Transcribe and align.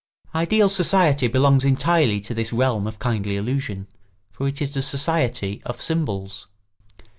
]Ideal 0.43 0.67
society 0.67 1.27
belongs 1.27 1.63
entirely 1.63 2.19
to 2.21 2.33
this 2.33 2.51
realm 2.51 2.87
of 2.87 2.97
kindly 2.97 3.37
illusion, 3.37 3.85
for 4.31 4.47
it 4.47 4.59
is 4.59 4.73
the 4.73 4.81
society 4.81 5.61
of 5.63 5.79
symbols. 5.79 6.47